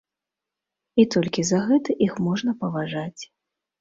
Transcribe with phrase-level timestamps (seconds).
[1.03, 3.21] І толькі за гэта іх можна паважаць.